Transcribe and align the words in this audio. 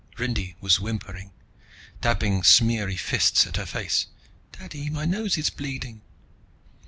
Rindy 0.17 0.55
was 0.59 0.79
whimpering, 0.79 1.29
dabbing 2.01 2.41
smeary 2.41 2.95
fists 2.95 3.45
at 3.45 3.57
her 3.57 3.67
face. 3.67 4.07
"Daddy, 4.51 4.89
my 4.89 5.05
nose 5.05 5.37
is 5.37 5.51
bleeding...." 5.51 6.01